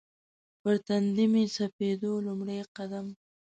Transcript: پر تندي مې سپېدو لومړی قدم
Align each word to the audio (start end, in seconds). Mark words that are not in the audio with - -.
پر 0.61 0.75
تندي 0.87 1.25
مې 1.33 1.43
سپېدو 1.55 2.11
لومړی 2.25 2.59
قدم 2.75 3.07